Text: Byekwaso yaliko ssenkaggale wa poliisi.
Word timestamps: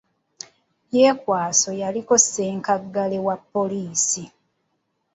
Byekwaso 0.89 1.69
yaliko 1.81 2.13
ssenkaggale 2.23 3.17
wa 3.27 3.35
poliisi. 3.51 4.23